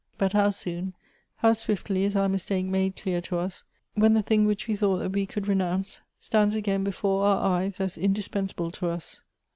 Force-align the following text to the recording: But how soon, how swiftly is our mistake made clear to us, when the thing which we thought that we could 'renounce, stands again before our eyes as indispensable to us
But 0.17 0.33
how 0.33 0.49
soon, 0.49 0.95
how 1.35 1.53
swiftly 1.53 2.05
is 2.05 2.15
our 2.15 2.27
mistake 2.27 2.65
made 2.65 2.95
clear 2.95 3.21
to 3.21 3.37
us, 3.37 3.65
when 3.93 4.15
the 4.15 4.23
thing 4.23 4.45
which 4.47 4.65
we 4.67 4.75
thought 4.75 4.97
that 4.97 5.11
we 5.11 5.27
could 5.27 5.47
'renounce, 5.47 5.99
stands 6.19 6.55
again 6.55 6.83
before 6.83 7.23
our 7.27 7.59
eyes 7.59 7.79
as 7.79 7.99
indispensable 7.99 8.71
to 8.71 8.89
us 8.89 9.21